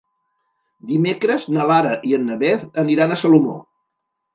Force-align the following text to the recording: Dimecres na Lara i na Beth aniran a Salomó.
Dimecres 0.93 1.47
na 1.57 1.69
Lara 1.75 1.95
i 2.15 2.21
na 2.27 2.41
Beth 2.47 2.69
aniran 2.87 3.11
a 3.19 3.23
Salomó. 3.25 3.65